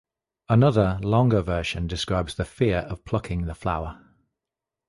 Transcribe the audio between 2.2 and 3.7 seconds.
the fear of plucking the